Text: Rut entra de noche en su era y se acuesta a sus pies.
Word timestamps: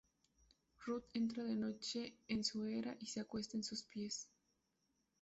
Rut 0.87 1.03
entra 1.13 1.43
de 1.43 1.55
noche 1.55 2.15
en 2.27 2.43
su 2.43 2.65
era 2.65 2.97
y 2.99 3.05
se 3.05 3.19
acuesta 3.19 3.59
a 3.59 3.61
sus 3.61 3.83
pies. 3.83 4.31